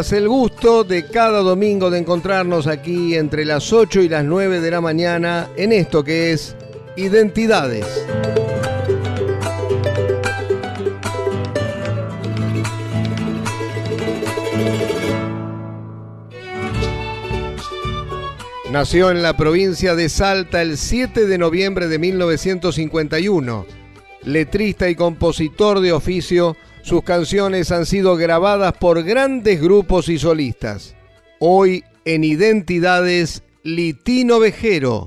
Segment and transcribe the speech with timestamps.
[0.00, 4.70] El gusto de cada domingo de encontrarnos aquí entre las 8 y las 9 de
[4.70, 6.56] la mañana en esto que es
[6.96, 7.86] Identidades.
[18.72, 23.66] Nació en la provincia de Salta el 7 de noviembre de 1951.
[24.24, 30.94] Letrista y compositor de oficio, sus canciones han sido grabadas por grandes grupos y solistas.
[31.38, 35.06] Hoy en Identidades, Litino Vejero.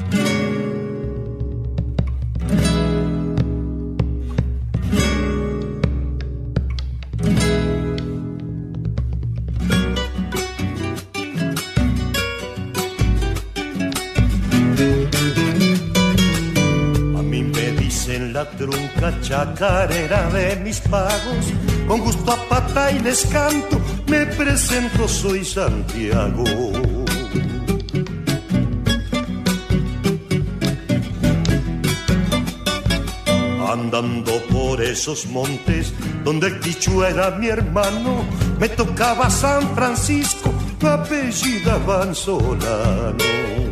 [18.45, 21.53] Trunca chacarera de mis pagos,
[21.87, 26.43] con gusto a pata y les canto, me presento, soy Santiago.
[33.71, 38.23] Andando por esos montes donde el Quichua era mi hermano,
[38.59, 43.62] me tocaba San Francisco, apellidaban Solano.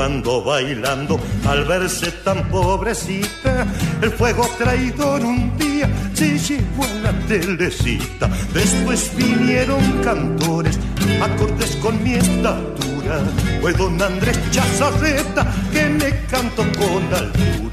[0.00, 3.66] Cuando bailando, al verse tan pobrecita,
[4.00, 8.26] el fuego traidor un día se llevó a la telecita.
[8.54, 10.78] Después vinieron cantores,
[11.20, 13.20] acordes con mi estatura.
[13.60, 17.69] Fue don Andrés Chazarreta que me cantó con altura.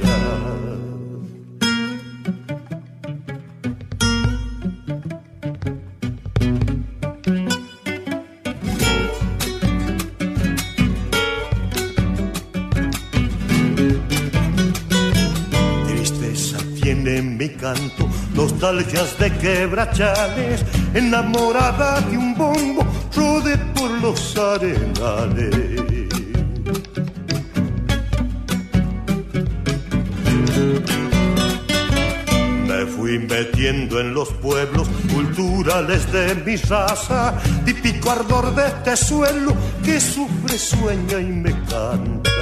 [18.68, 22.86] Nostalgias de quebrachales, enamorada de un bombo,
[23.16, 25.56] rode por los arenales.
[32.68, 39.56] Me fui metiendo en los pueblos culturales de mi raza, típico ardor de este suelo
[39.84, 42.37] que sufre, sueña y me canta.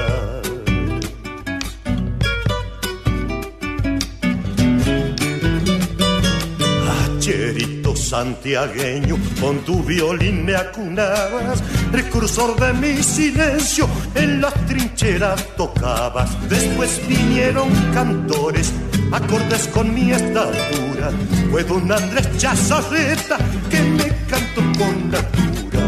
[8.15, 11.61] Santiagueño, con tu violín me acunabas,
[11.91, 16.29] precursor de mi silencio, en las trincheras tocabas.
[16.49, 18.71] Después vinieron cantores,
[19.11, 21.11] acordes con mi estatura,
[21.51, 23.37] fue don Andrés Chazarreta
[23.69, 25.81] que me cantó con natura.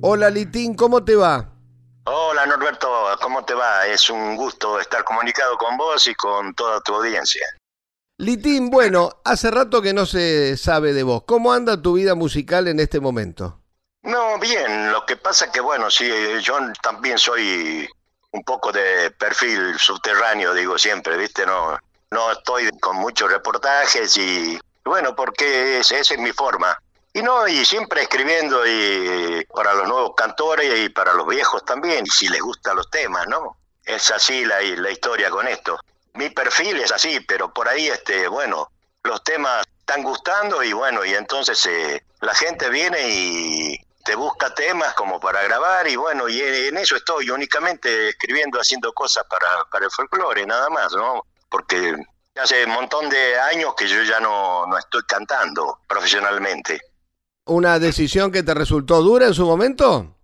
[0.00, 1.48] Hola Litín, ¿cómo te va?
[2.04, 2.88] Hola Norberto,
[3.20, 3.86] ¿cómo te va?
[3.88, 7.46] Es un gusto estar comunicado con vos y con toda tu audiencia.
[8.22, 11.24] Litín, bueno, hace rato que no se sabe de vos.
[11.26, 13.58] ¿Cómo anda tu vida musical en este momento?
[14.02, 14.92] No, bien.
[14.92, 16.08] Lo que pasa que, bueno, sí,
[16.40, 17.88] yo también soy
[18.30, 21.44] un poco de perfil subterráneo, digo siempre, ¿viste?
[21.44, 21.76] No,
[22.12, 26.78] no estoy con muchos reportajes y, bueno, porque esa es mi forma.
[27.12, 32.06] Y no, y siempre escribiendo y para los nuevos cantores y para los viejos también,
[32.06, 33.56] si les gustan los temas, ¿no?
[33.84, 35.76] Es así la, la historia con esto
[36.14, 38.70] mi perfil es así, pero por ahí, este, bueno,
[39.04, 44.54] los temas están gustando y bueno, y entonces eh, la gente viene y te busca
[44.54, 49.64] temas como para grabar y bueno, y en eso estoy únicamente escribiendo, haciendo cosas para,
[49.70, 51.24] para el folclore, nada más, ¿no?
[51.48, 51.94] Porque
[52.36, 56.80] hace un montón de años que yo ya no, no estoy cantando profesionalmente.
[57.44, 60.16] ¿Una decisión que te resultó dura en su momento?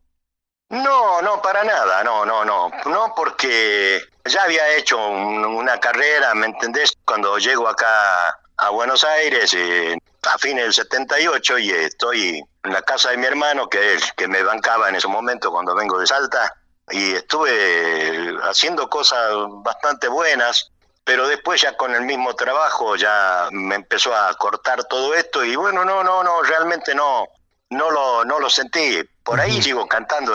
[0.70, 6.46] No, no, para nada, no, no, no, no, porque ya había hecho una carrera, ¿me
[6.46, 6.92] entendés?
[7.06, 12.82] Cuando llego acá a Buenos Aires eh, a fines del 78 y estoy en la
[12.82, 16.06] casa de mi hermano, que es que me bancaba en ese momento cuando vengo de
[16.06, 16.52] Salta,
[16.90, 19.32] y estuve haciendo cosas
[19.62, 20.70] bastante buenas,
[21.02, 25.56] pero después ya con el mismo trabajo ya me empezó a cortar todo esto y
[25.56, 27.26] bueno, no, no, no, realmente no,
[27.70, 28.98] no lo, no lo sentí.
[29.22, 30.32] Por ahí sigo cantando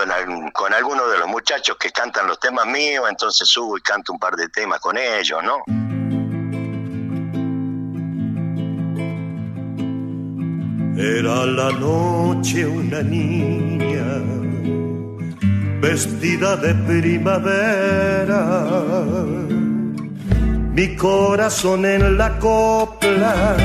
[0.53, 4.19] con algunos de los muchachos que cantan los temas míos, entonces subo y canto un
[4.19, 5.63] par de temas con ellos, ¿no?
[10.95, 14.21] Era la noche una niña
[15.81, 18.63] vestida de primavera,
[20.71, 23.55] mi corazón en la copla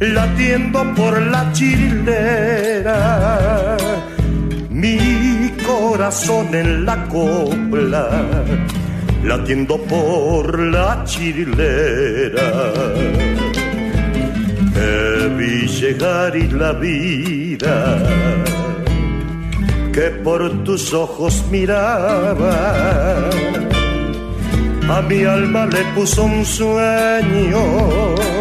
[0.00, 2.96] latiendo por la chilera,
[4.70, 8.08] mi corazón en la copla,
[9.22, 12.72] latiendo por la chilera.
[14.72, 17.98] Te vi llegar y la vida
[19.92, 23.28] que por tus ojos miraba,
[24.88, 28.39] a mi alma le puso un sueño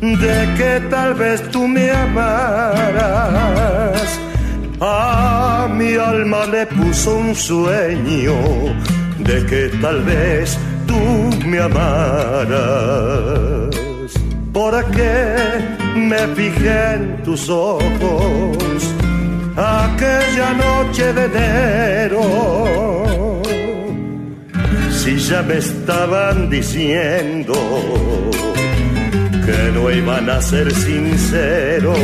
[0.00, 3.20] de que tal vez tú me amaras.
[4.80, 8.34] A mi alma le puso un sueño
[9.18, 10.96] de que tal vez tú
[11.46, 12.60] me amaras.
[14.52, 15.36] ¿Por qué
[15.94, 18.94] me fijé en tus ojos
[19.56, 22.22] aquella noche de enero?
[24.90, 27.54] Si ya me estaban diciendo
[29.50, 31.98] que no iban a ser sinceros.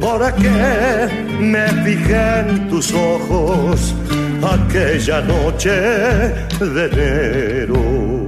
[0.00, 1.08] ¿Por qué
[1.40, 3.94] me fijé en tus ojos
[4.42, 5.70] aquella noche
[6.60, 8.27] de enero?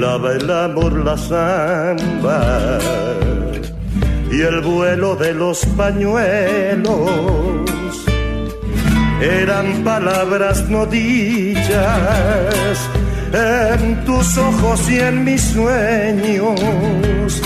[0.00, 2.78] Bailaba el amor la samba
[4.30, 7.10] y el vuelo de los pañuelos.
[9.20, 12.78] Eran palabras no dichas
[13.32, 17.42] en tus ojos y en mis sueños.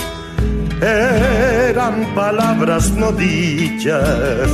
[0.81, 4.51] Eran palabras no dichas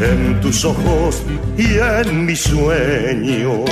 [0.00, 1.22] en tus ojos
[1.58, 3.68] y en mis sueños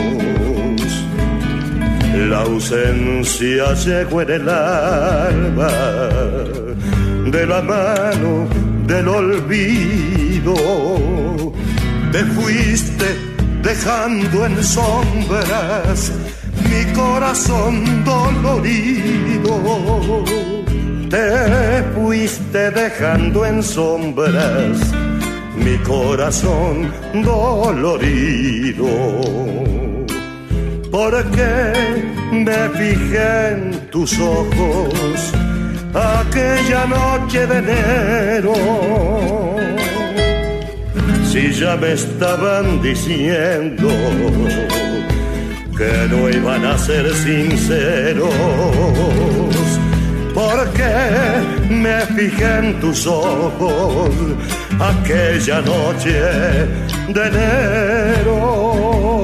[2.17, 5.69] la ausencia llegó en el alma
[7.31, 8.47] de la mano
[8.87, 10.55] del olvido.
[12.13, 13.17] Te fuiste
[13.63, 16.13] dejando en sombras
[16.71, 19.55] mi corazón dolorido.
[21.11, 24.79] Te fuiste dejando en sombras
[25.57, 26.93] mi corazón
[27.25, 28.87] dolorido
[30.95, 31.53] porque
[32.31, 35.33] me fijé en tus ojos
[35.93, 38.55] aquella noche de enero.
[41.29, 43.89] Si ya me estaban diciendo
[45.77, 48.33] que no iban a ser sinceros,
[50.33, 50.93] porque
[51.71, 54.15] me fijé en tus ojos
[54.79, 56.21] aquella noche
[57.15, 59.24] de enero.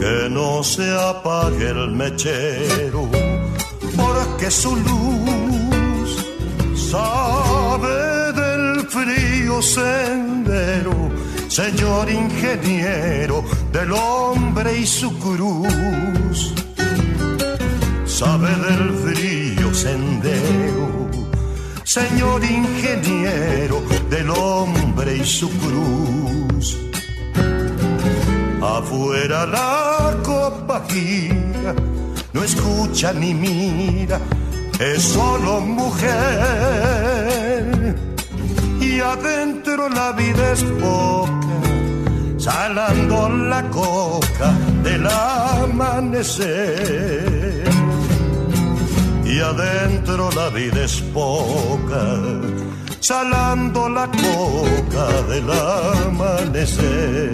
[0.00, 3.08] Que no se apague el mechero
[3.96, 6.26] porque su luz
[6.90, 10.92] sabe del frío sendero,
[11.48, 16.52] señor ingeniero del hombre y su cruz.
[18.04, 20.88] Sabe del frío sendero,
[21.84, 26.21] señor ingeniero del hombre y su cruz.
[28.92, 31.74] Afuera la copa gira
[32.34, 34.20] no escucha ni mira,
[34.78, 36.12] es solo mujer.
[38.82, 41.56] Y adentro la vida es poca,
[42.36, 46.44] salando la coca del amanecer.
[49.24, 52.18] Y adentro la vida es poca,
[53.00, 57.32] salando la coca del amanecer.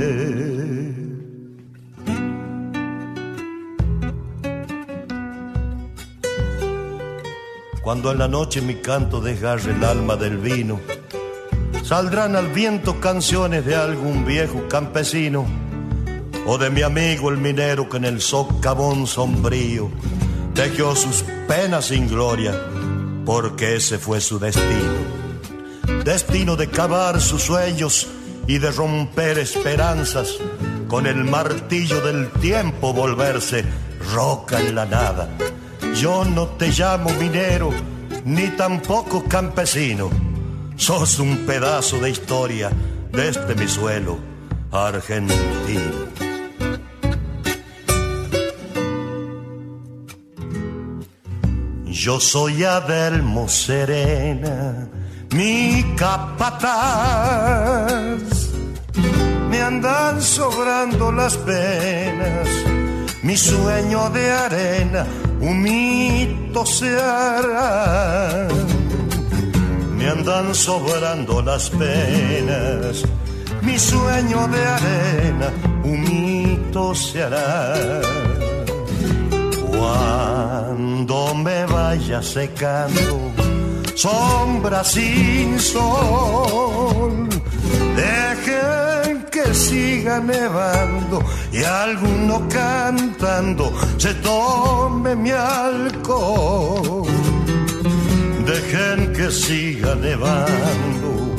[7.89, 10.79] Cuando en la noche mi canto desgarre el alma del vino,
[11.83, 15.47] saldrán al viento canciones de algún viejo campesino
[16.47, 19.91] o de mi amigo el minero que en el socavón sombrío
[20.53, 22.63] tejió sus penas sin gloria
[23.25, 26.05] porque ese fue su destino.
[26.05, 28.07] Destino de cavar sus sueños
[28.47, 30.35] y de romper esperanzas,
[30.89, 33.65] con el martillo del tiempo volverse
[34.13, 35.27] roca en la nada
[36.01, 37.71] yo no te llamo minero,
[38.25, 40.09] ni tampoco campesino.
[40.77, 42.71] Sos un pedazo de historia
[43.11, 44.17] de este mi suelo
[44.71, 46.09] argentino.
[51.87, 54.89] Yo soy Adelmo Serena,
[55.35, 56.93] mi capataz.
[59.51, 62.49] Me andan sobrando las penas,
[63.23, 65.05] mi sueño de arena
[65.41, 68.49] un mito se hará.
[69.97, 73.03] Me andan sobrando las penas,
[73.63, 75.53] mi sueño de arena,
[75.85, 78.01] un mito se hará.
[79.77, 83.33] Cuando me vaya secando,
[83.95, 87.29] sombra sin sol,
[87.97, 88.88] dejen
[89.55, 97.07] siga nevando y alguno cantando se tome mi alcohol.
[98.47, 101.37] Dejen que siga nevando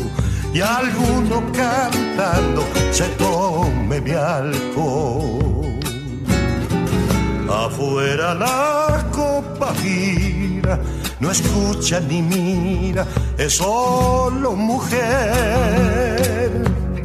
[0.54, 5.80] y alguno cantando se tome mi alcohol.
[7.50, 10.80] Afuera la copa gira,
[11.20, 13.06] no escucha ni mira,
[13.38, 15.00] es solo mujer.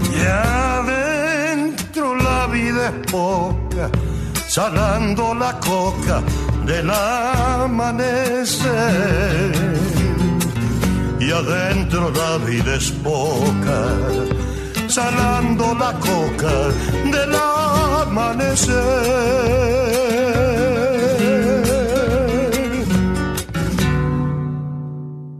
[0.01, 0.74] Y adentro la vida
[2.87, 3.91] es poca,
[4.47, 6.23] salando la coca
[6.67, 8.65] del amanecer.
[11.21, 13.87] Y adentro la vida es poca,
[14.89, 16.69] salando la coca
[17.11, 18.75] del amanecer.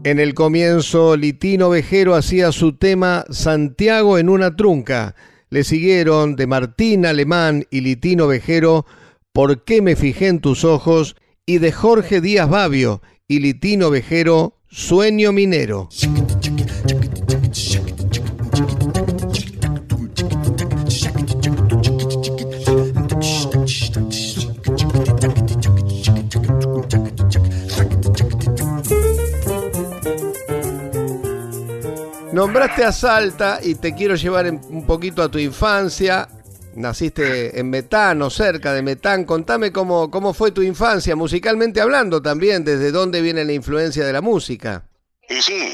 [0.03, 5.15] En el comienzo, Litino Vejero hacía su tema Santiago en una trunca.
[5.55, 8.85] Le siguieron de Martín Alemán y Litino Vejero
[9.31, 11.15] ¿Por qué me fijé en tus ojos?
[11.45, 15.87] y de Jorge Díaz Babio y Litino Vejero Sueño Minero.
[32.35, 36.27] Nombraste a Salta y te quiero llevar un poquito a tu infancia.
[36.75, 39.23] Naciste en Metán o cerca de Metán.
[39.23, 44.11] Contame cómo, cómo fue tu infancia, musicalmente hablando también, desde dónde viene la influencia de
[44.11, 44.83] la música.
[45.29, 45.73] Y sí,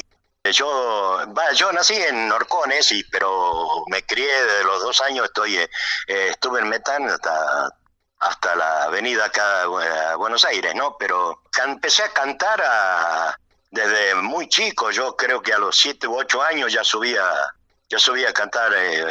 [0.52, 1.26] yo,
[1.56, 5.68] yo nací en Orcones, y, pero me crié desde los dos años, estoy, eh,
[6.06, 7.70] estuve en Metán hasta,
[8.20, 10.96] hasta la avenida acá a Buenos Aires, ¿no?
[10.96, 13.36] Pero empecé a cantar a,
[13.72, 17.24] desde muy chico, yo creo que a los siete u ocho años ya subía
[17.88, 19.04] yo subía a cantar eh,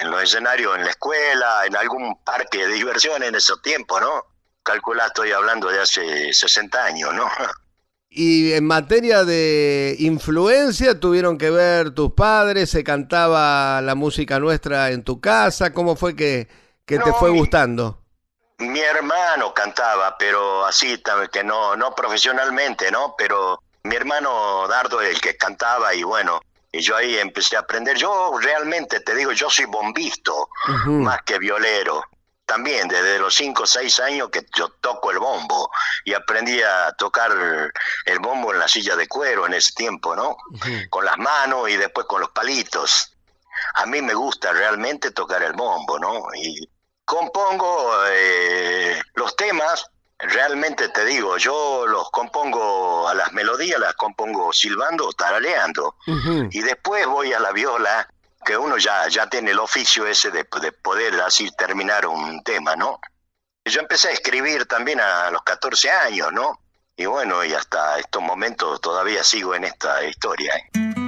[0.00, 4.24] en los escenarios en la escuela, en algún parque de diversión en esos tiempos, ¿no?
[4.62, 7.28] Calcula, estoy hablando de hace 60 años, ¿no?
[8.16, 12.70] Y en materia de influencia, ¿tuvieron que ver tus padres?
[12.70, 15.72] ¿Se cantaba la música nuestra en tu casa?
[15.72, 16.46] ¿Cómo fue que,
[16.86, 18.04] que te fue gustando?
[18.58, 21.02] Mi hermano cantaba, pero así,
[21.32, 23.16] que no, no profesionalmente, ¿no?
[23.18, 26.40] Pero mi hermano Dardo es el que cantaba y bueno,
[26.72, 27.96] y yo ahí empecé a aprender.
[27.96, 30.48] Yo realmente te digo, yo soy bombisto,
[30.86, 32.02] más que violero.
[32.46, 35.70] También desde los 5 o 6 años que yo toco el bombo
[36.04, 37.32] y aprendí a tocar
[38.04, 40.36] el bombo en la silla de cuero en ese tiempo, ¿no?
[40.90, 43.12] Con las manos y después con los palitos.
[43.76, 46.26] A mí me gusta realmente tocar el bombo, ¿no?
[46.34, 46.68] Y
[47.04, 49.86] compongo eh, los temas
[50.18, 55.96] realmente te digo, yo los compongo a las melodías, las compongo silbando o taraleando.
[56.50, 58.08] Y después voy a la viola,
[58.44, 62.76] que uno ya, ya tiene el oficio ese de, de poder así terminar un tema,
[62.76, 63.00] ¿no?
[63.64, 66.60] Yo empecé a escribir también a los 14 años, ¿no?
[66.96, 70.54] Y bueno, y hasta estos momentos todavía sigo en esta historia.
[70.54, 71.03] ¿eh?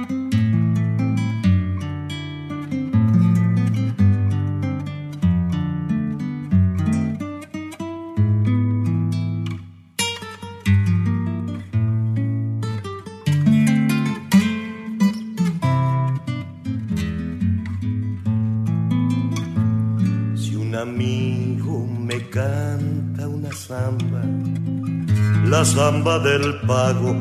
[25.49, 27.15] La zamba del pago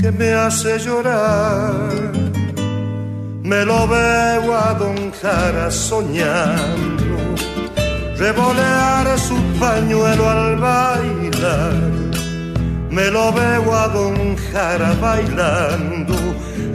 [0.00, 2.12] que me hace llorar.
[3.42, 7.16] Me lo veo a don Jara soñando,
[8.16, 11.72] revolear su pañuelo al bailar.
[12.90, 16.14] Me lo veo a don Jara bailando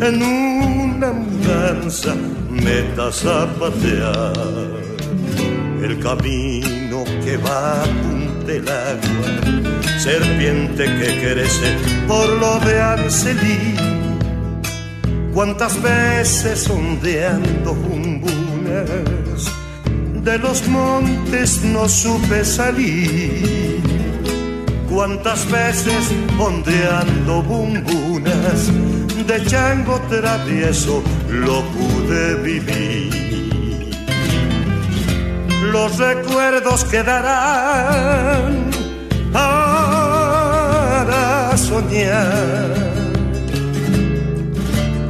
[0.01, 2.13] en una mudanza,
[2.50, 4.72] meta zapatear.
[5.83, 7.85] El camino que va a
[8.45, 11.75] del agua, serpiente que crece
[12.07, 13.75] por lo de Arcelí.
[15.33, 19.51] Cuántas veces ondeando jumbunas
[20.23, 23.81] de los montes no supe salir.
[24.89, 28.71] Cuántas veces ondeando bumbunas
[29.27, 33.32] de chango travieso lo pude vivir
[35.73, 38.69] los recuerdos quedarán
[39.33, 39.97] para
[41.57, 42.69] soñar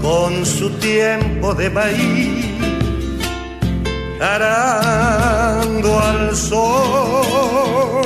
[0.01, 2.45] con su tiempo de maíz,
[4.21, 8.05] arando al sol.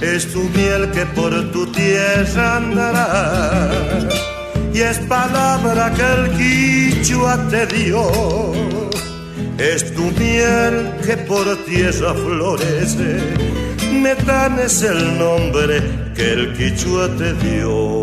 [0.00, 3.70] Es tu miel que por tu tierra andará
[4.72, 8.81] y es palabra que el quichua te dio
[9.58, 13.18] es tu miel que por tierra florece,
[13.92, 15.82] Metán es el nombre
[16.14, 18.01] que el quichua te dio.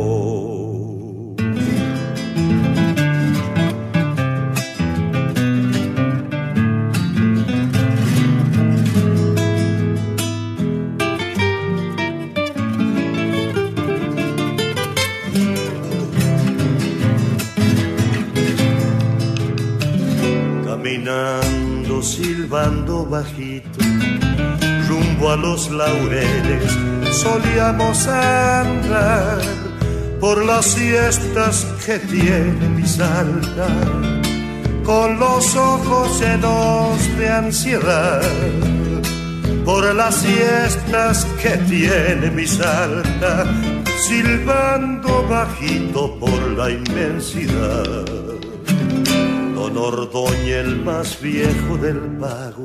[23.10, 23.80] Bajito,
[24.88, 26.78] rumbo a los laureles,
[27.12, 29.42] solíamos andar
[30.20, 33.68] por las siestas que tiene mi salta,
[34.84, 38.22] con los ojos llenos de ansiedad.
[39.66, 43.46] Por las siestas que tiene mi salta,
[44.08, 48.06] silbando bajito por la inmensidad.
[49.54, 52.64] Don Ordoña, el más viejo del pago,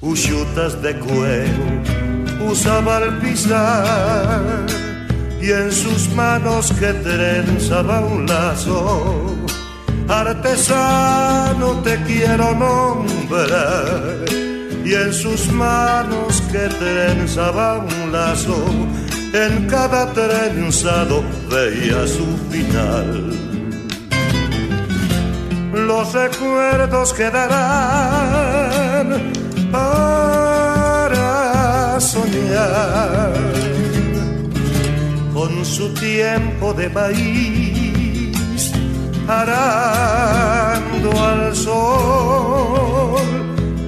[0.00, 1.82] Uchutas de cuero
[2.50, 4.66] usaba al pisar
[5.40, 9.34] y en sus manos que trenzaba un lazo.
[10.08, 14.24] Artesano te quiero nombrar
[14.84, 18.64] y en sus manos que trenzaba un lazo.
[19.32, 23.46] En cada trenzado veía su final
[25.76, 27.46] los recuerdos quedarán
[29.70, 31.20] para
[32.00, 33.32] soñar
[35.32, 38.72] con su tiempo de país,
[39.28, 43.16] arando al sol.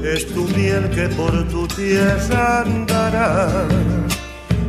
[0.05, 3.67] Es tu miel que por tu tierra andará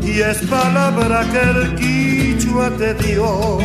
[0.09, 3.59] y es palabra que el quichua te dio.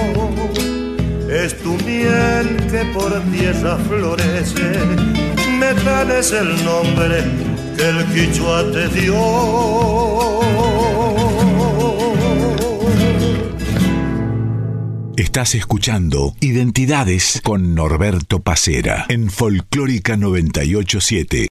[1.28, 4.72] Es tu miel que por tierra florece,
[5.58, 7.22] Metal es el nombre
[7.76, 9.14] que el quichua te dio.
[15.16, 21.48] Estás escuchando Identidades con Norberto Pacera en Folclórica 987.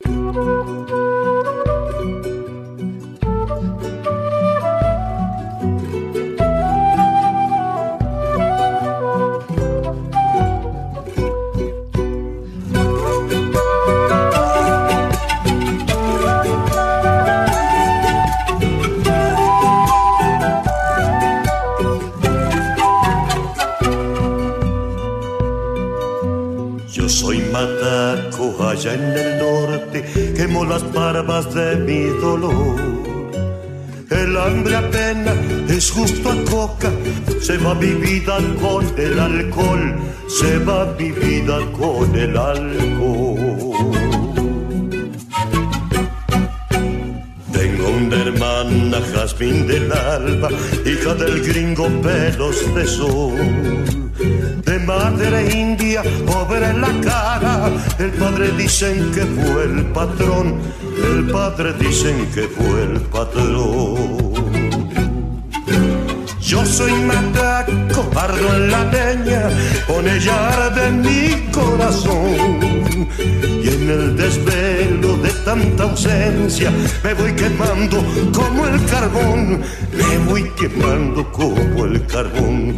[37.53, 39.95] Se va mi vida con el alcohol,
[40.27, 43.91] se va mi vida con el alcohol.
[47.51, 50.49] Tengo un una hermana jazmín del alba,
[50.83, 53.37] hija del gringo pelos de sol.
[54.65, 60.59] De madre india, pobre en la cara, el padre dicen que fue el patrón,
[61.11, 64.52] el padre dicen que fue el patrón.
[66.53, 69.49] Yo soy mataco, pardo en la leña,
[69.87, 72.59] con ella arde mi corazón.
[73.63, 76.71] Y en el desvelo de tanta ausencia,
[77.03, 79.63] me voy quemando como el carbón.
[79.97, 82.77] Me voy quemando como el carbón,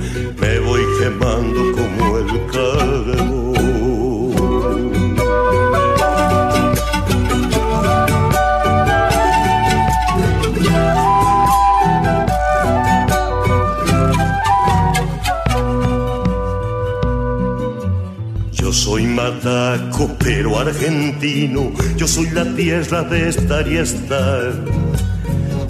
[21.95, 24.53] Yo soy la tierra de estar y estar.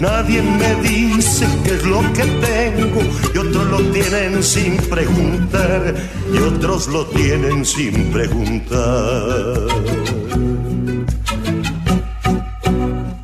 [0.00, 3.00] Nadie me dice qué es lo que tengo
[3.32, 5.94] y otros lo tienen sin preguntar
[6.34, 9.68] y otros lo tienen sin preguntar.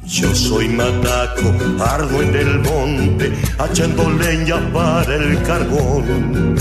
[0.04, 1.52] Yo soy mataco,
[1.84, 3.32] ardo en el monte,
[3.68, 6.56] echando leña para el carbón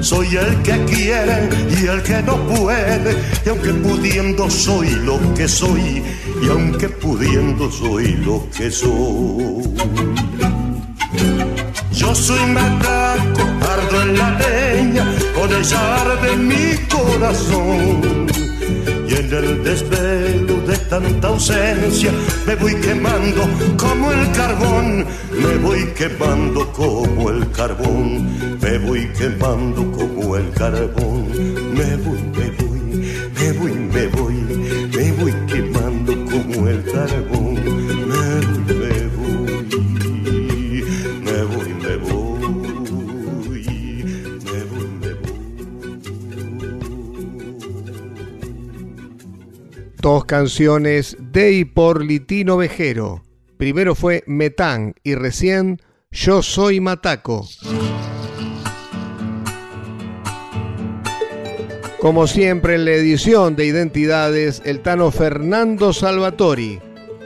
[0.00, 1.48] soy el que quiere
[1.80, 6.02] y el que no puede, y aunque pudiendo soy lo que soy,
[6.42, 9.64] y aunque pudiendo soy lo que soy.
[11.92, 15.04] Yo soy mataco, ardo en la leña,
[15.34, 15.64] con el
[16.22, 18.26] de mi corazón
[19.08, 22.12] y en el desvelo de tanta ausencia
[22.46, 23.42] me voy quemando
[23.78, 31.26] como el carbón, me voy quemando como el carbón, me voy quemando como el carbón,
[31.74, 32.80] me voy, me voy,
[33.38, 34.27] me voy, me voy,
[50.08, 53.24] Dos canciones de y por Litino Vejero.
[53.58, 57.46] Primero fue Metán y recién Yo Soy Mataco.
[62.00, 66.80] Como siempre en la edición de Identidades, el Tano Fernando Salvatori.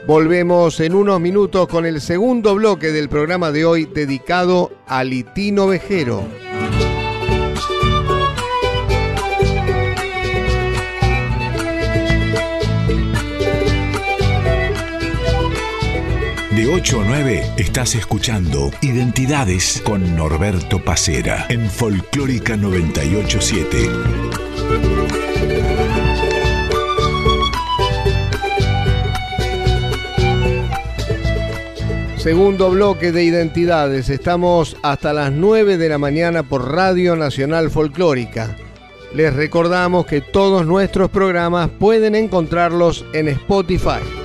[0.05, 5.67] Volvemos en unos minutos con el segundo bloque del programa de hoy dedicado a Litino
[5.67, 6.21] Vejero.
[16.55, 23.89] De 8 a 9 estás escuchando Identidades con Norberto Pacera en Folclórica 987.
[32.17, 34.09] Segundo bloque de Identidades.
[34.09, 38.55] Estamos hasta las 9 de la mañana por Radio Nacional Folclórica.
[39.15, 44.22] Les recordamos que todos nuestros programas pueden encontrarlos en Spotify.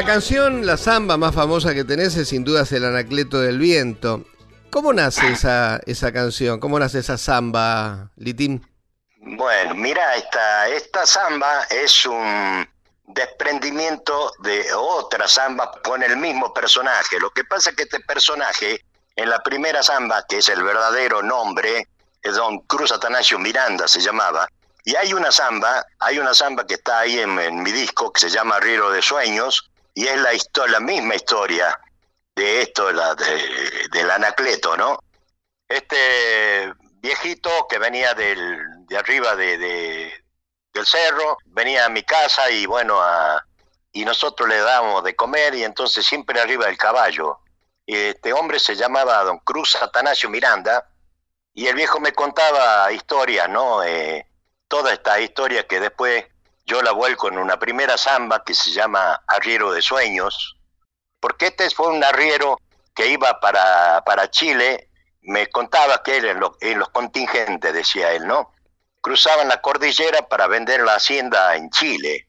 [0.00, 4.24] La canción, la samba más famosa que tenés es sin duda el Anacleto del Viento.
[4.70, 6.58] ¿Cómo nace esa, esa canción?
[6.58, 8.66] ¿Cómo nace esa samba, Litín?
[9.18, 12.66] Bueno, mira, esta, esta samba es un
[13.08, 17.20] desprendimiento de otra samba con el mismo personaje.
[17.20, 18.82] Lo que pasa es que este personaje,
[19.16, 21.88] en la primera samba, que es el verdadero nombre,
[22.22, 24.48] es don Cruz Atanasio Miranda, se llamaba,
[24.84, 28.30] y hay una samba, hay una samba que está ahí en, mi disco, que se
[28.30, 30.30] llama Riero de Sueños, y es la,
[30.68, 31.78] la misma historia
[32.34, 34.98] de esto, la, de, del Anacleto, ¿no?
[35.68, 40.24] Este viejito que venía del, de arriba de, de,
[40.72, 43.44] del cerro, venía a mi casa y bueno, a,
[43.92, 47.40] y nosotros le dábamos de comer y entonces siempre arriba del caballo.
[47.86, 50.88] Este hombre se llamaba Don Cruz Atanasio Miranda
[51.52, 53.82] y el viejo me contaba historias, ¿no?
[53.82, 54.26] Eh,
[54.68, 56.24] toda esta historia que después
[56.70, 60.56] yo la vuelco en una primera samba que se llama Arriero de Sueños,
[61.18, 62.60] porque este fue un arriero
[62.94, 64.88] que iba para, para Chile,
[65.22, 66.26] me contaba que él
[66.60, 68.52] en, los contingentes, decía él, ¿no?
[69.00, 72.28] Cruzaban la cordillera para vender la hacienda en Chile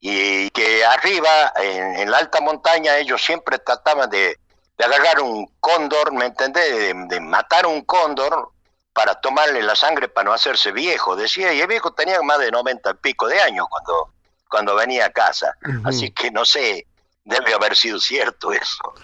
[0.00, 4.38] y que arriba, en, la alta montaña, ellos siempre trataban de,
[4.76, 6.94] de agarrar un cóndor, ¿me entendés?
[7.08, 8.50] De, matar un cóndor
[8.98, 12.50] para tomarle la sangre para no hacerse viejo, decía, y el viejo tenía más de
[12.50, 14.12] 90 y pico de años cuando,
[14.50, 15.88] cuando venía a casa, uh -huh.
[15.88, 16.84] así que no sé,
[17.22, 18.94] debe haber sido cierto eso.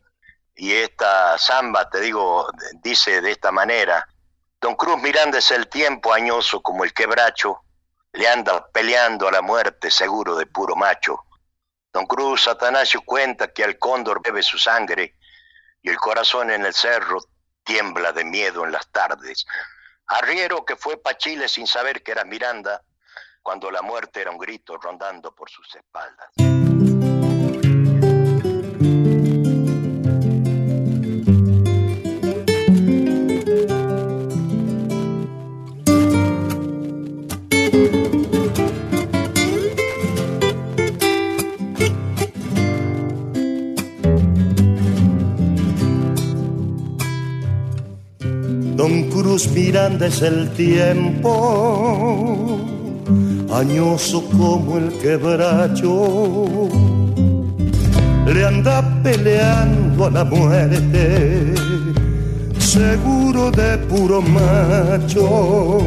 [0.57, 2.51] y esta samba, te digo,
[2.83, 4.05] dice de esta manera,
[4.61, 7.61] Don Cruz Miranda es el tiempo añoso como el quebracho,
[8.15, 11.21] le anda peleando a la muerte seguro de puro macho.
[11.93, 15.15] Don Cruz Atanasio cuenta que al cóndor bebe su sangre
[15.83, 17.19] y el corazón en el cerro
[17.63, 19.47] tiembla de miedo en las tardes.
[20.07, 22.83] Arriero que fue pa' Chile sin saber que era Miranda,
[23.43, 26.31] cuando la muerte era un grito rondando por sus espaldas.
[48.77, 51.31] Don Cruz Miranda es el tiempo,
[53.53, 56.69] añoso como el quebracho,
[58.27, 61.55] le anda peleando a la muerte,
[62.59, 65.79] seguro de puro macho.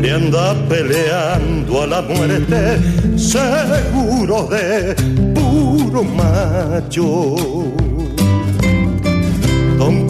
[0.00, 2.78] Le anda peleando a la muerte,
[3.16, 4.94] seguro de
[5.34, 7.85] puro macho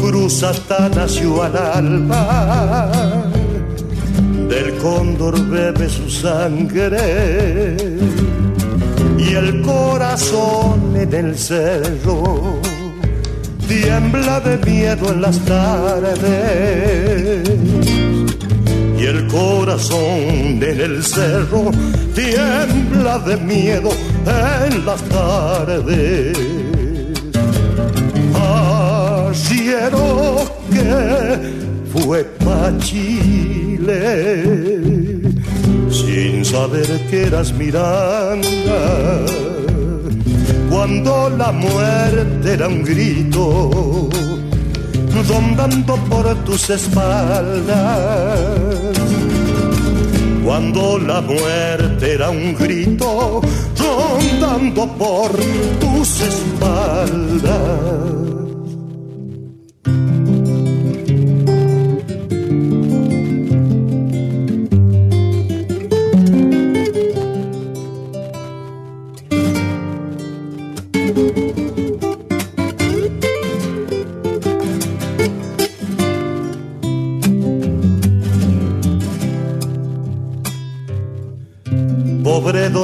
[0.07, 2.89] Cruz hasta nació al alba,
[4.49, 7.77] del cóndor bebe su sangre
[9.19, 12.61] y el corazón en el cerro
[13.67, 16.23] tiembla de miedo en las tardes.
[19.01, 21.73] Y el corazón en el cerro
[22.15, 23.91] tiembla de miedo
[24.69, 26.66] en las tardes
[29.67, 30.39] quiero
[30.71, 30.87] que
[31.93, 33.99] fue pa' Chile
[35.91, 39.27] sin saber que eras Miranda.
[40.71, 44.09] Cuando la muerte era un grito
[45.29, 47.77] rondando por tus espaldas.
[50.45, 53.41] Cuando la muerte era un grito
[53.77, 55.33] rondando por
[55.81, 58.26] tus espaldas.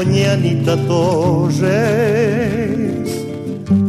[0.05, 1.63] Doña Anita Torres,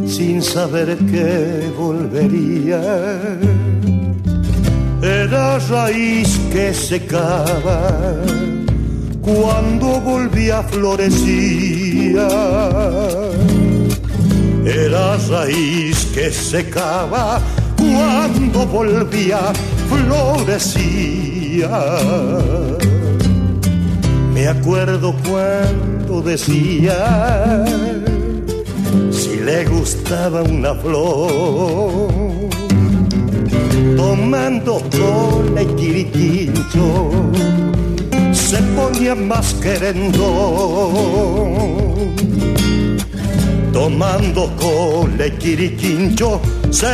[0.06, 2.80] sin saber que volvería.
[5.02, 8.14] Era raíz que secaba
[9.22, 12.28] cuando volvía florecía.
[14.64, 17.40] Era raíz que secaba
[17.76, 19.52] cuando volvía
[19.90, 21.70] florecía.
[24.32, 27.64] Me acuerdo cuando decía
[29.10, 32.10] si le gustaba una flor,
[33.96, 35.66] tomando cola y
[38.32, 40.26] se ponía más querendo.
[43.72, 46.40] Tomando cola y quiriquincho,
[46.70, 46.86] se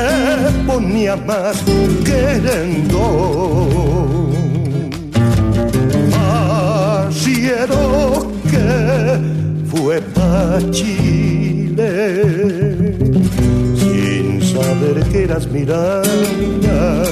[0.67, 1.63] ponía más
[2.05, 3.51] querendo
[7.41, 8.30] quiero que
[9.67, 12.23] fue pa' Chile.
[13.77, 17.03] Sin saber que eras Miranda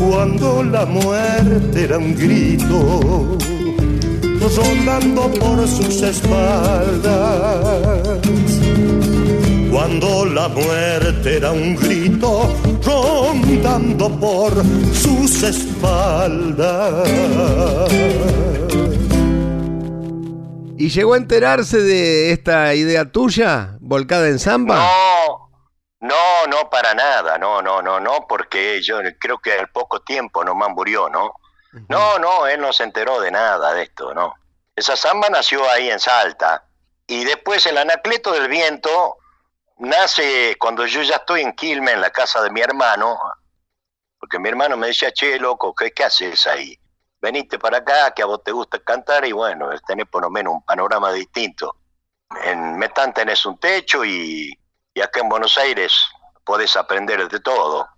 [0.00, 3.36] cuando la muerte era un grito
[4.56, 7.10] rondando por sus espaldas.
[9.70, 12.48] Cuando la muerte era un grito
[12.84, 14.52] rondando por
[14.94, 17.08] sus espaldas.
[20.80, 24.76] ¿Y llegó a enterarse de esta idea tuya, volcada en samba?
[24.76, 25.50] No,
[26.00, 30.42] no, no para nada, no, no, no, no, porque yo creo que al poco tiempo
[30.42, 31.34] nomás murió, ¿no?
[31.90, 34.32] No, no, él no se enteró de nada de esto, ¿no?
[34.74, 36.64] Esa samba nació ahí en Salta.
[37.06, 39.18] Y después el Anacleto del Viento
[39.76, 43.18] nace cuando yo ya estoy en Quilmes, en la casa de mi hermano,
[44.18, 46.79] porque mi hermano me decía, che, loco, ¿qué, qué haces ahí?
[47.20, 50.54] Veniste para acá, que a vos te gusta cantar y bueno, tenés por lo menos
[50.54, 51.76] un panorama distinto.
[52.44, 54.56] En Metán tenés un techo y,
[55.02, 55.92] acá en Buenos Aires
[56.44, 57.88] podés aprender de todo.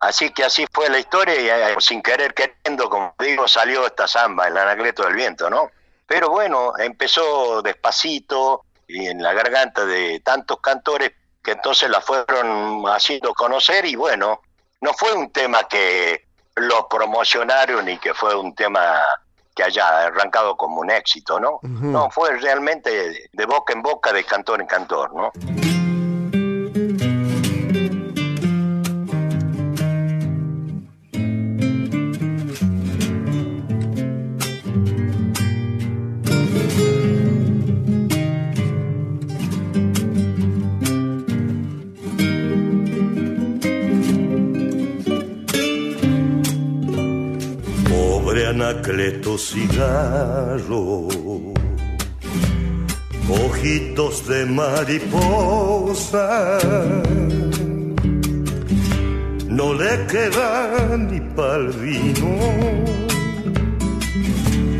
[0.00, 4.06] Así que así fue la historia y eh, sin querer queriendo, como digo, salió esta
[4.06, 5.70] samba, el anacleto del viento, ¿no?
[6.06, 11.12] Pero bueno, empezó despacito y en la garganta de tantos cantores
[11.42, 14.42] que entonces la fueron haciendo conocer y bueno,
[14.80, 16.25] no fue un tema que
[16.56, 19.00] lo promocionaron y que fue un tema
[19.54, 21.60] que haya arrancado como un éxito, ¿no?
[21.62, 25.32] No, fue realmente de boca en boca, de cantor en cantor, ¿no?
[48.56, 51.08] Anacleto cigarro,
[53.28, 56.58] ojitos de mariposa,
[59.46, 62.38] no le queda ni pa'l vino,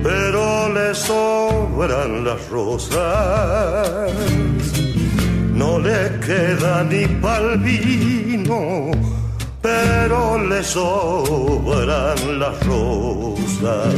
[0.02, 4.10] pero le sobran las rosas,
[5.52, 9.15] no le queda ni pa'l vino
[9.66, 13.94] pero le sobran las rosas.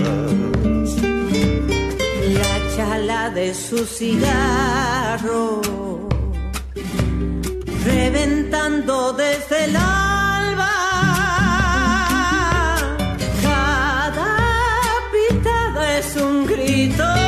[2.38, 5.60] La chala de su cigarro,
[7.84, 10.74] reventando desde el alba.
[13.42, 14.30] Cada
[15.12, 17.27] pitada es un grito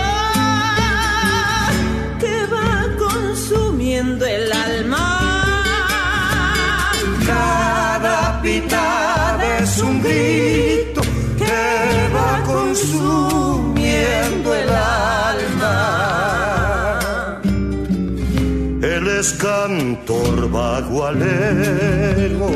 [19.21, 22.49] Él es cantor vagualero.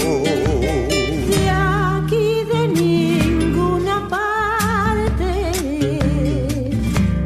[1.31, 5.33] De aquí de ninguna parte,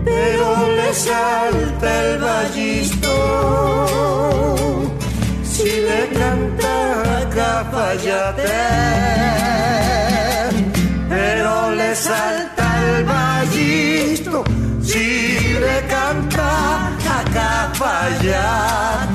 [0.05, 0.49] pero
[0.79, 3.15] le salta el ballisto
[5.45, 6.75] si le canta
[7.37, 8.57] Cafayate
[11.09, 14.43] pero le salta el ballisto
[14.83, 15.07] si
[15.65, 16.49] le canta
[16.89, 18.98] a Cafayate.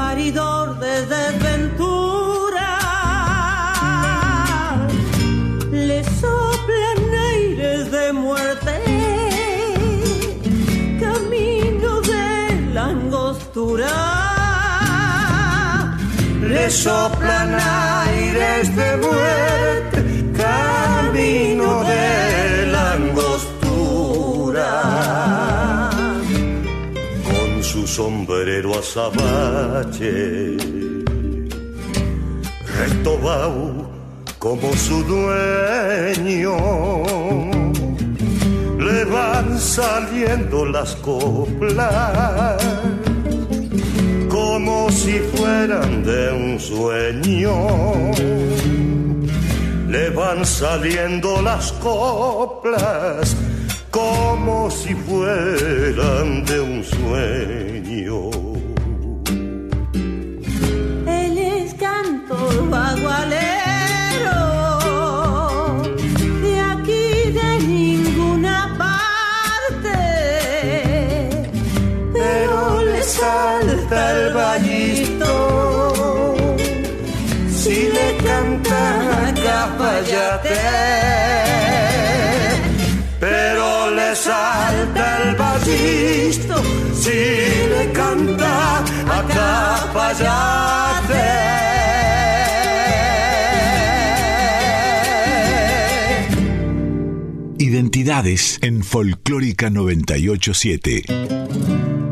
[0.00, 2.72] paridor de desventura,
[5.88, 7.00] le soplan
[7.32, 8.74] aires de muerte,
[11.04, 12.28] camino de
[12.74, 13.94] la angostura.
[16.52, 17.99] Le soplan aires
[28.00, 30.56] sombrero azabache,
[32.78, 33.12] recto
[34.38, 36.56] como su dueño,
[38.78, 42.56] le van saliendo las coplas
[44.30, 47.54] como si fueran de un sueño.
[49.90, 53.36] Le van saliendo las coplas
[53.90, 58.30] como si fueran de un sueño.
[61.06, 63.38] Él es cantor bagualero,
[66.42, 69.98] de aquí de ninguna parte,
[72.12, 75.32] pero le salta el vallito
[77.50, 79.76] si le canta a
[84.14, 86.62] salta el ballisto
[86.94, 88.82] si le canta a
[89.94, 91.30] Capayate.
[97.58, 102.09] Identidades en Folclórica 987.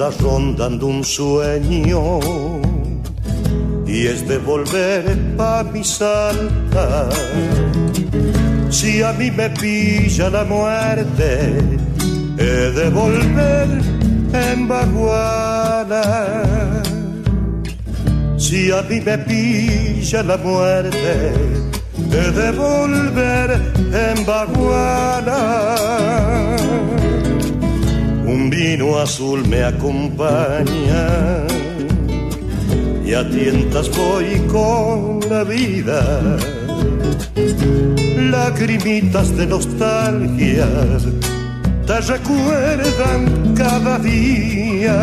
[0.00, 2.20] Anda rondando un sueño
[3.86, 5.04] y es de volver
[5.36, 7.10] pa' mi salta.
[8.70, 11.52] Si a mí me pilla la muerte,
[12.38, 13.68] he de volver
[14.32, 16.02] en baguana.
[18.38, 21.32] Si a mí me pilla la muerte,
[22.10, 23.50] he de volver
[23.92, 25.40] en baguana.
[28.62, 31.06] Vino azul me acompaña
[33.06, 36.36] y a tientas voy con la vida.
[38.30, 40.68] Lagrimitas de nostalgia
[41.86, 44.94] te recuerdan cada día.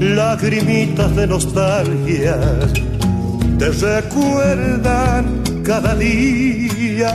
[0.00, 2.38] Lagrimitas de nostalgia
[3.58, 5.24] te recuerdan
[5.62, 7.12] cada día.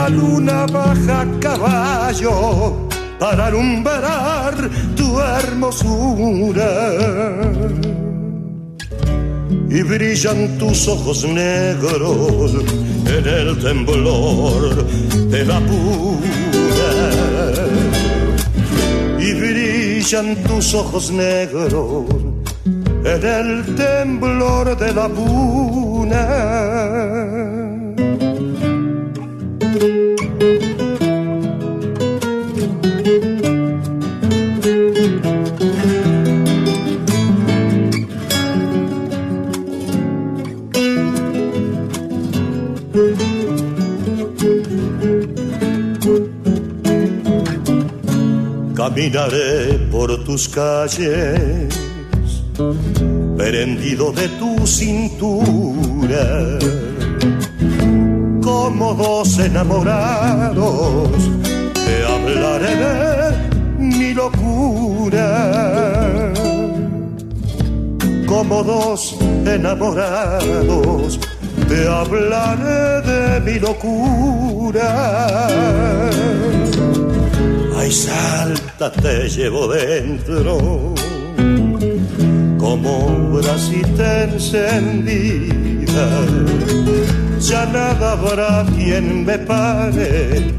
[0.00, 2.88] La luna baja caballo
[3.18, 4.54] para alumbrar
[4.96, 6.70] tu hermosura.
[9.68, 12.54] Y brillan tus ojos negros
[13.16, 14.86] en el temblor
[15.34, 16.92] de la pura.
[19.18, 22.06] Y brillan tus ojos negros
[23.04, 26.26] en el temblor de la puna.
[48.90, 51.72] Caminaré por tus calles,
[53.36, 56.58] prendido de tu cintura,
[58.42, 61.08] como dos enamorados,
[61.72, 63.32] te hablaré de
[63.78, 65.22] mi locura.
[68.26, 69.16] Como dos
[69.46, 71.20] enamorados,
[71.68, 75.30] te hablaré de mi locura.
[77.80, 80.94] Ay, salta, te llevo dentro
[82.58, 86.06] como brasita encendida.
[87.40, 90.52] Ya nada habrá quien me pare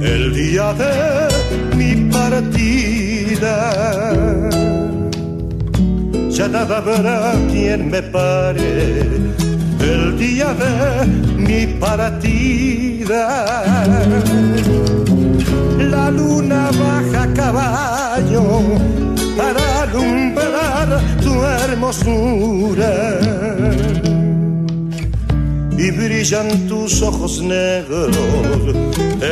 [0.00, 1.28] el día de
[1.76, 3.54] mi partida.
[6.30, 9.02] Ya nada habrá quien me pare
[9.78, 11.06] el día de
[11.36, 13.22] mi partida.
[15.92, 18.44] La luna baja caballo
[19.36, 20.88] para alumbrar
[21.22, 22.92] tu hermosura.
[25.76, 28.16] Y brillan tus ojos negros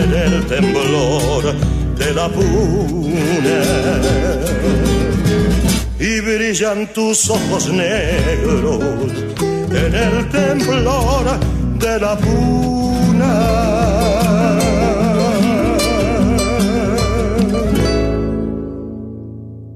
[0.01, 1.43] en el temblor
[1.99, 3.59] de la puna.
[5.99, 8.81] Y brillan tus ojos negros
[9.85, 11.25] en el temblor
[11.79, 13.80] de la puna.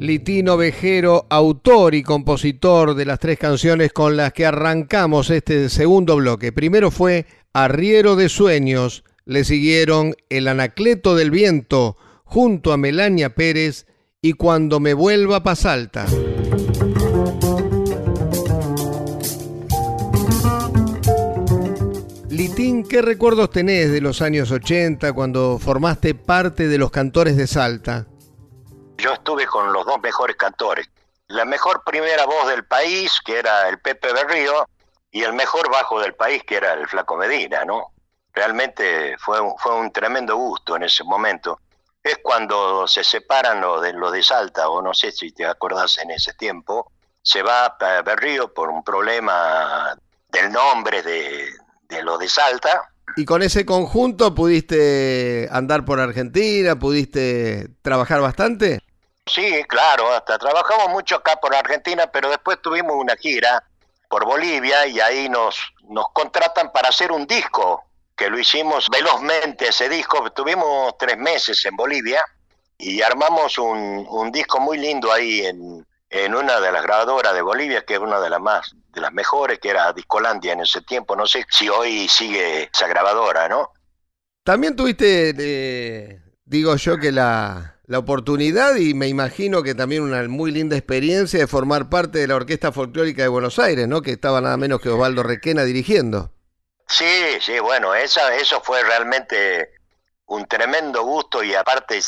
[0.05, 6.17] Litino Vejero, autor y compositor de las tres canciones con las que arrancamos este segundo
[6.17, 6.53] bloque.
[6.53, 7.25] Primero fue
[7.55, 13.87] Arriero de Sueños, le siguieron El Anacleto del Viento junto a Melania Pérez
[14.21, 16.05] y Cuando me vuelva pa' Salta.
[22.29, 27.47] Litín, ¿qué recuerdos tenés de los años 80 cuando formaste parte de los cantores de
[27.47, 28.07] Salta?
[28.97, 30.89] Yo estuve con los dos mejores cantores.
[31.29, 34.67] La mejor primera voz del país, que era el Pepe Berrío,
[35.11, 37.93] y el mejor bajo del país, que era el Flaco Medina, ¿no?
[38.33, 41.61] Realmente fue un, fue un tremendo gusto en ese momento.
[42.03, 45.99] Es cuando se separan lo de, lo de Salta, o no sé si te acordás
[45.99, 46.91] en ese tiempo,
[47.23, 49.97] se va a Berrío por un problema
[50.29, 51.49] del nombre de,
[51.89, 52.91] de lo de Salta.
[53.17, 58.81] Y con ese conjunto pudiste andar por Argentina, pudiste trabajar bastante.
[59.27, 63.63] Sí, claro, hasta trabajamos mucho acá por Argentina, pero después tuvimos una gira
[64.09, 65.59] por Bolivia y ahí nos,
[65.89, 67.85] nos contratan para hacer un disco,
[68.17, 72.21] que lo hicimos velozmente ese disco, tuvimos tres meses en Bolivia
[72.77, 77.43] y armamos un, un disco muy lindo ahí en, en una de las grabadoras de
[77.43, 80.81] Bolivia, que es una de las más, de las mejores, que era Discolandia en ese
[80.83, 81.17] tiempo.
[81.17, 83.73] No sé si hoy sigue esa grabadora, ¿no?
[84.45, 90.23] También tuviste, eh, digo yo, que la, la oportunidad y me imagino que también una
[90.29, 94.01] muy linda experiencia de formar parte de la Orquesta Folclórica de Buenos Aires, ¿no?
[94.01, 96.31] Que estaba nada menos que Osvaldo Requena dirigiendo.
[96.87, 99.69] Sí, sí, bueno, esa, eso fue realmente
[100.27, 101.99] un tremendo gusto y aparte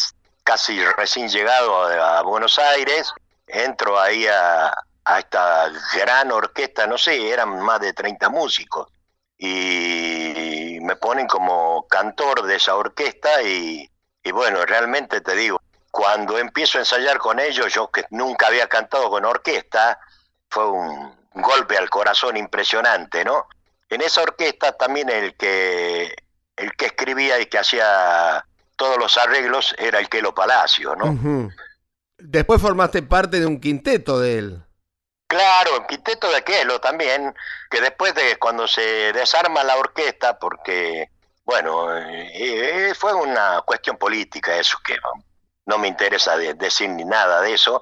[0.44, 3.12] casi recién llegado a, a Buenos Aires,
[3.46, 4.72] entro ahí a,
[5.18, 8.88] esta gran orquesta, no sé, eran más de 30 músicos.
[9.38, 13.88] Y me ponen como cantor de esa orquesta y,
[14.22, 18.68] y bueno, realmente te digo, cuando empiezo a ensayar con ellos, yo que nunca había
[18.68, 19.98] cantado con orquesta,
[20.48, 23.46] fue un golpe al corazón impresionante, ¿no?
[23.88, 26.14] En esa orquesta también el que
[26.56, 28.44] el que escribía y que hacía
[28.76, 31.50] todos los arreglos era el Quelo Palacio, ¿no?
[32.18, 34.62] Después formaste parte de un quinteto de él.
[35.26, 37.34] Claro, un quinteto de Quelo también,
[37.68, 41.10] que después de cuando se desarma la orquesta, porque,
[41.44, 44.96] bueno, eh, fue una cuestión política eso, que
[45.66, 47.80] no, me interesa decir ni nada de eso,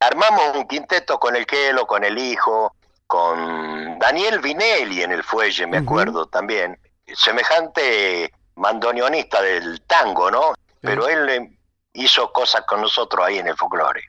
[0.00, 2.74] armamos un quinteto con el Quelo, con el hijo,
[3.06, 6.78] con Daniel Vinelli en el fuelle, me acuerdo también,
[7.14, 10.54] semejante mandoneonista del tango, ¿no?
[10.80, 11.57] Pero él eh,
[11.92, 14.02] hizo cosas con nosotros ahí en el folclore.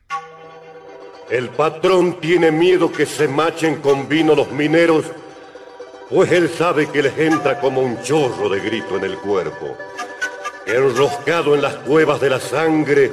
[1.28, 5.04] El patrón tiene miedo que se machen con vino los mineros,
[6.08, 9.76] pues él sabe que les entra como un chorro de grito en el cuerpo.
[10.66, 13.12] Enroscado en las cuevas de la sangre,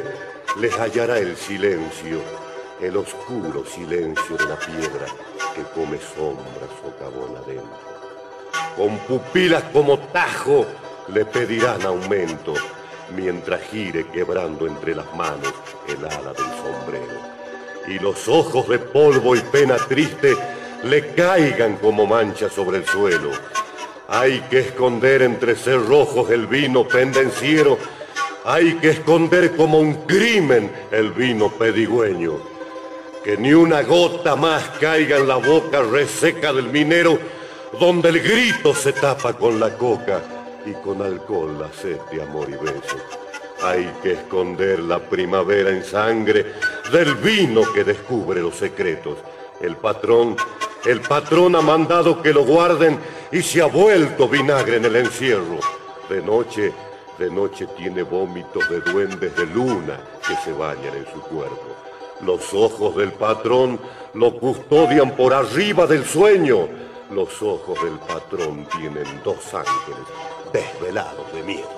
[0.60, 2.22] les hallará el silencio,
[2.82, 5.06] el oscuro silencio de la piedra
[5.54, 7.88] que come sombra socavón adentro.
[8.76, 10.66] Con pupilas como tajo
[11.10, 12.54] le pedirán aumento
[13.16, 15.54] mientras gire quebrando entre las manos
[15.88, 17.38] el ala del sombrero.
[17.88, 20.36] Y los ojos de polvo y pena triste
[20.84, 23.32] le caigan como mancha sobre el suelo.
[24.10, 27.78] Hay que esconder entre cerrojos el vino pendenciero.
[28.46, 32.34] Hay que esconder como un crimen el vino pedigüeño.
[33.24, 37.20] Que ni una gota más caiga en la boca reseca del minero,
[37.80, 40.22] donde el grito se tapa con la coca
[40.68, 42.98] y con alcohol la sed de amor y beso.
[43.64, 46.54] Hay que esconder la primavera en sangre
[46.92, 49.18] del vino que descubre los secretos.
[49.62, 50.36] El patrón,
[50.86, 53.00] el patrón ha mandado que lo guarden
[53.32, 55.60] y se ha vuelto vinagre en el encierro.
[56.10, 56.74] De noche,
[57.18, 61.76] de noche tiene vómitos de duendes de luna que se bañan en su cuerpo.
[62.22, 63.80] Los ojos del patrón
[64.14, 66.68] lo custodian por arriba del sueño.
[67.12, 71.78] Los ojos del patrón tienen dos ángeles desvelados de miedo.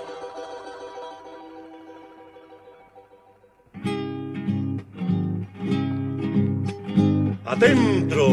[7.45, 8.27] Adentro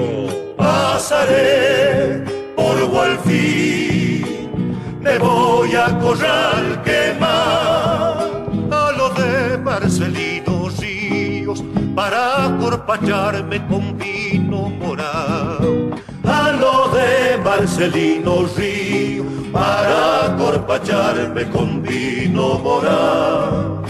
[0.56, 2.22] pasaré
[2.54, 11.64] polvo al fin, me voy a corral quemar a lo de Marcelino Ríos
[11.94, 15.90] para corpacharme con vino morado.
[16.24, 19.26] A lo de Marcelino Ríos
[19.56, 23.82] para corpacharme con vino morado.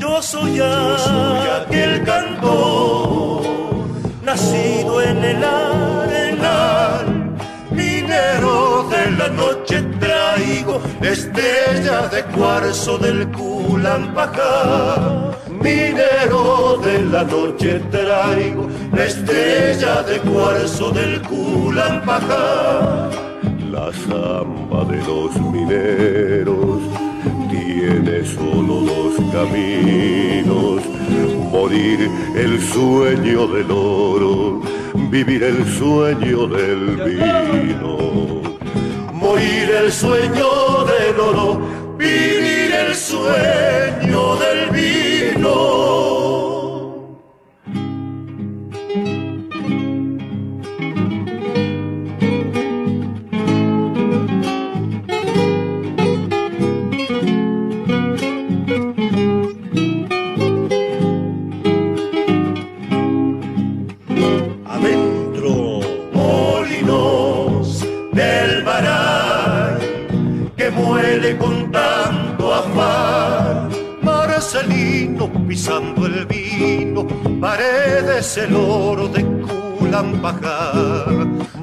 [0.00, 3.42] Yo soy, aquel cantor,
[4.22, 7.06] nacido en el arenal,
[7.70, 15.30] minero de la noche traigo, estrella de cuarzo del Culampajá.
[15.48, 18.68] Minero de la noche traigo,
[19.08, 23.10] estrella de cuarzo del Culampajá
[23.74, 23.90] la
[24.82, 26.82] de los mineros
[27.48, 30.82] tiene solo dos caminos,
[31.52, 34.60] morir el sueño del oro,
[35.10, 38.42] vivir el sueño del vino.
[39.12, 41.60] Morir el sueño del oro,
[41.96, 45.93] vivir el sueño del vino.
[77.54, 79.24] Paredes el oro de
[79.78, 81.06] Culampajar.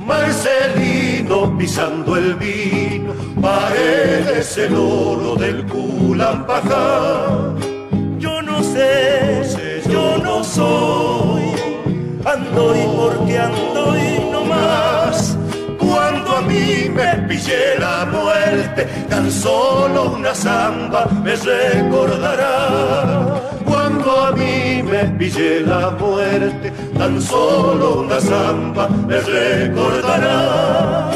[0.07, 7.55] Marcelino pisando el vino, paredes el oro del Culampajar.
[8.19, 9.41] Yo no sé,
[9.89, 11.43] yo no soy,
[12.23, 15.37] ando y porque ando y no más
[15.77, 23.51] cuando a mí me pille la muerte, tan solo una samba me recordará.
[24.03, 31.11] Cuando a mí me pille la muerte, tan solo una samba me recordará.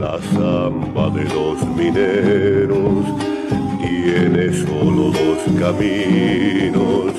[0.00, 3.04] La samba de los mineros
[3.80, 7.12] tiene solo dos caminos,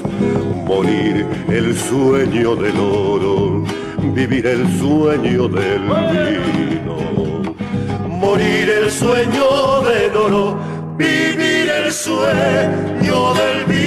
[0.66, 3.64] morir el sueño del oro
[4.18, 6.98] vivir el sueño del vino.
[8.08, 10.58] morir el sueño del oro,
[10.98, 13.87] vivir el sueño del vino.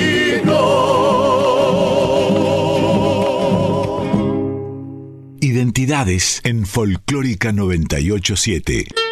[6.45, 9.10] En Folclórica 987.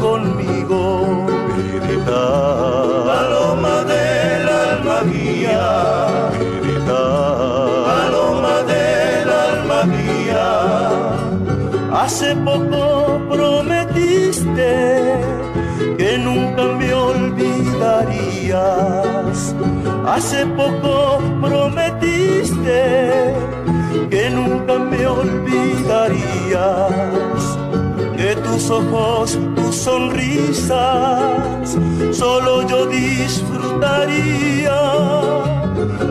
[0.00, 1.26] Conmigo.
[3.06, 5.62] paloma del alma mía,
[7.86, 10.46] paloma del alma mía.
[12.02, 12.82] Hace poco
[13.30, 15.14] prometiste
[16.18, 18.24] nunca me olvidarías.
[20.06, 23.34] Hace poco prometiste
[24.10, 26.12] que nunca me olvidarías.
[28.16, 31.76] Que tus ojos, tus sonrisas,
[32.12, 34.80] solo yo disfrutaría.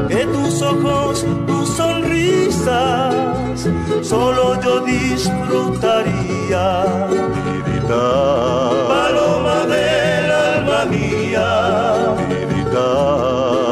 [0.08, 3.68] Que tus ojos, tus sonrisas,
[4.04, 6.66] solo yo disfrutaría.
[8.88, 11.50] Paloma del alma mía,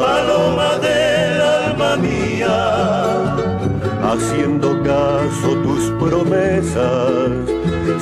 [0.07, 2.57] paloma del alma mía,
[4.11, 7.31] haciendo caso tus promesas,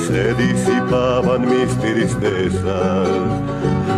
[0.06, 3.08] se disipaban mis tristezas.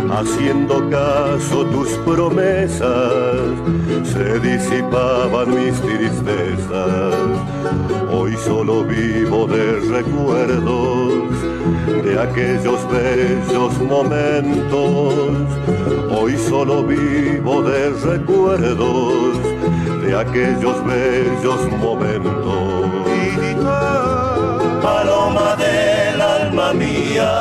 [0.09, 3.51] Haciendo caso tus promesas,
[4.03, 7.15] se disipaban mis tristezas.
[8.11, 11.33] Hoy solo vivo de recuerdos
[12.03, 15.13] de aquellos bellos momentos.
[16.11, 19.37] Hoy solo vivo de recuerdos
[20.05, 22.73] de aquellos bellos momentos.
[24.81, 25.92] Paloma del
[26.53, 27.31] alma mía,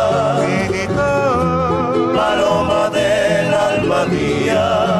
[2.14, 4.91] paloma del alma mía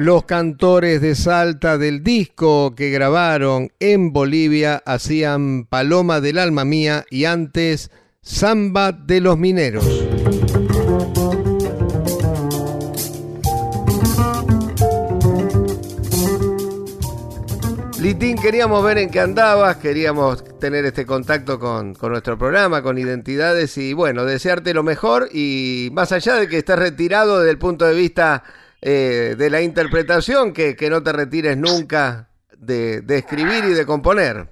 [0.00, 7.04] Los cantores de Salta del disco que grabaron en Bolivia hacían Paloma del Alma Mía
[7.10, 7.90] y antes
[8.22, 9.84] Samba de los Mineros.
[18.00, 23.76] Litín, queríamos ver en qué andabas, queríamos tener este contacto con, nuestro programa, con identidades
[23.76, 27.84] y bueno, desearte lo mejor y más allá de que estés retirado desde el punto
[27.84, 28.42] de vista
[28.82, 34.48] eh, de la interpretación, que, no te retires nunca de, escribir y de componer.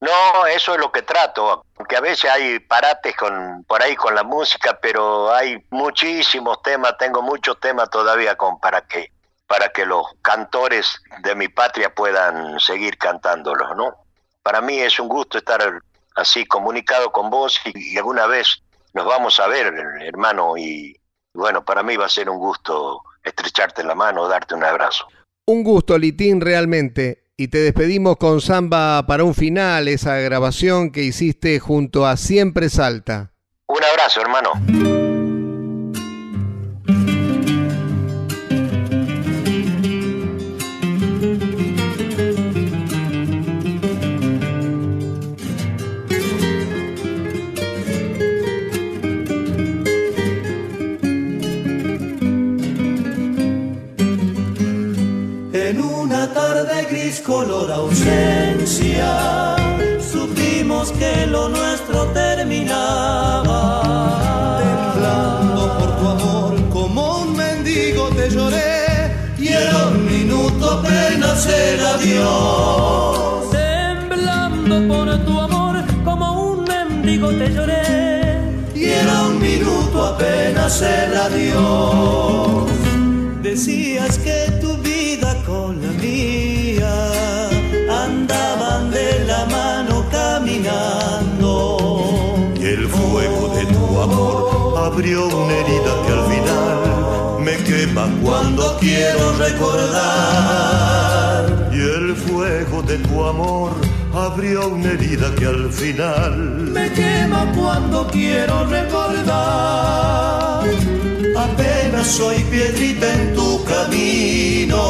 [0.00, 4.14] No, eso es lo que trato, aunque a veces hay parates con, por ahí con
[4.14, 9.12] la música, pero hay muchísimos temas, tengo muchos temas todavía con para que
[9.50, 13.96] para que los cantores de mi patria puedan seguir cantándolos, ¿no?
[14.44, 15.60] Para mí es un gusto estar
[16.14, 20.96] así comunicado con vos y, alguna vez nos vamos a ver, hermano, y
[21.34, 25.06] bueno, para mí va a ser un gusto estrecharte la mano, darte un abrazo.
[25.46, 27.24] Un gusto, Litín, realmente.
[27.36, 32.68] Y te despedimos con Samba para un final, esa grabación que hiciste junto a Siempre
[32.68, 33.32] Salta.
[33.66, 34.99] Un abrazo, hermano.
[57.18, 59.56] Color ausencia,
[60.00, 63.82] supimos que lo nuestro terminaba.
[64.62, 71.84] Temblando por tu amor, como un mendigo te lloré, y era un minuto apenas el
[71.84, 73.50] adiós.
[73.50, 78.38] Temblando por tu amor, como un mendigo te lloré,
[78.74, 82.70] y era un minuto apenas el adiós.
[83.42, 84.49] Decías que
[94.92, 96.78] abrió una herida que al final
[97.40, 101.00] me quema cuando quiero recordar.
[101.72, 103.70] Y el fuego de tu amor
[104.12, 106.36] abrió una herida que al final
[106.72, 110.64] me quema cuando quiero recordar.
[111.36, 114.80] Apenas soy piedrita en tu camino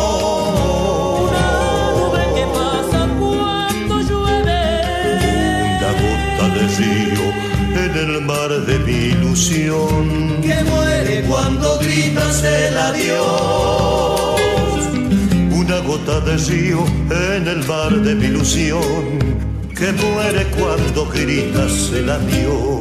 [9.41, 10.43] ilusión.
[10.43, 14.41] Que muere cuando gritas el adiós.
[15.53, 19.19] Una gota de río en el mar de mi ilusión.
[19.75, 22.81] Que muere cuando gritas el adiós.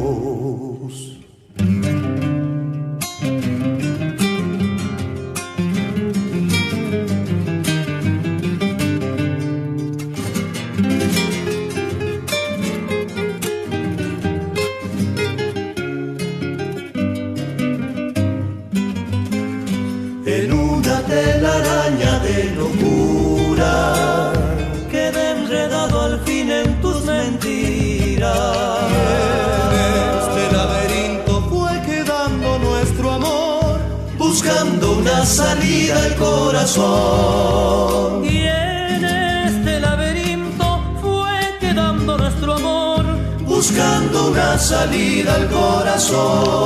[36.59, 38.25] Corazón.
[38.25, 43.05] Y en este laberinto fue quedando nuestro amor,
[43.45, 46.57] buscando una salida al corazón.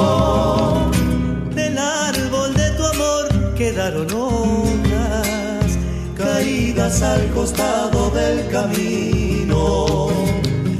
[1.54, 5.78] Del árbol de tu amor quedaron hojas
[6.18, 10.08] caídas al costado del camino.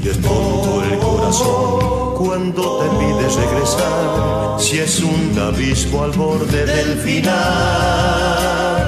[0.02, 6.66] Y es todo el corazón cuando te pides regresar, si es un abismo al borde
[6.66, 8.83] del final.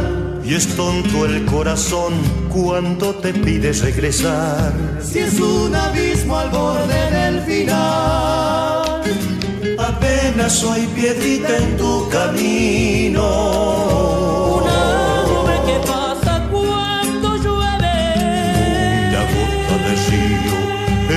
[0.47, 2.15] Y es tonto el corazón
[2.51, 4.73] cuando te pides regresar,
[5.03, 9.03] si es un abismo al borde del final.
[9.77, 13.27] Apenas soy piedrita en tu camino.
[14.63, 17.99] Una nube que pasa cuando llueve.
[19.09, 20.57] Una gota de río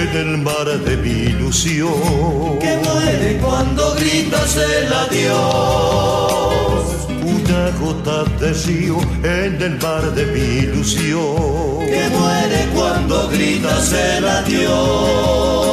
[0.01, 2.57] en el mar de mi ilusión.
[2.59, 6.38] Que muere cuando gritas el adiós.
[7.49, 11.79] Una gota de río en el mar de mi ilusión.
[11.79, 15.69] Que muere cuando gritas el adiós.